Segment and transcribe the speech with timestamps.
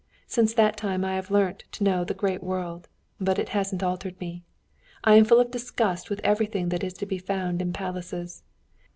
[0.25, 2.87] Since that time I have learnt to know the great world,
[3.19, 4.41] but it hasn't altered me.
[5.03, 8.41] I am full of disgust with everything that is to be found in palaces.